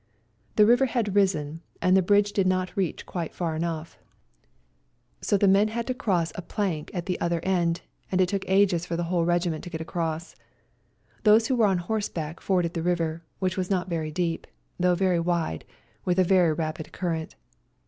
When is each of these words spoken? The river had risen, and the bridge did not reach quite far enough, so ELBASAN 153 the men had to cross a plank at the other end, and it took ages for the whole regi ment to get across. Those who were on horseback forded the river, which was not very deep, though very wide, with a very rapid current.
The 0.55 0.65
river 0.65 0.87
had 0.87 1.13
risen, 1.15 1.61
and 1.79 1.95
the 1.95 2.01
bridge 2.01 2.33
did 2.33 2.47
not 2.47 2.75
reach 2.75 3.05
quite 3.05 3.35
far 3.35 3.55
enough, 3.55 3.99
so 5.21 5.35
ELBASAN 5.35 5.47
153 5.47 5.47
the 5.47 5.53
men 5.59 5.75
had 5.77 5.85
to 5.85 5.93
cross 5.93 6.31
a 6.33 6.41
plank 6.41 6.89
at 6.91 7.05
the 7.05 7.21
other 7.21 7.39
end, 7.43 7.81
and 8.11 8.19
it 8.19 8.27
took 8.27 8.43
ages 8.49 8.83
for 8.83 8.95
the 8.97 9.03
whole 9.03 9.25
regi 9.25 9.51
ment 9.51 9.63
to 9.65 9.69
get 9.69 9.79
across. 9.79 10.35
Those 11.21 11.45
who 11.49 11.55
were 11.55 11.67
on 11.67 11.77
horseback 11.77 12.39
forded 12.41 12.73
the 12.73 12.81
river, 12.81 13.21
which 13.37 13.57
was 13.57 13.69
not 13.69 13.89
very 13.89 14.09
deep, 14.09 14.47
though 14.79 14.95
very 14.95 15.19
wide, 15.19 15.65
with 16.03 16.17
a 16.17 16.23
very 16.23 16.51
rapid 16.51 16.91
current. 16.91 17.35